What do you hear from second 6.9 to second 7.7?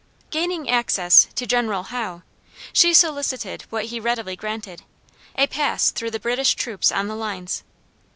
on the lines.